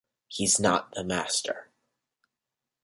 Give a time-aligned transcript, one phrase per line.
[0.27, 1.69] He’s not the master.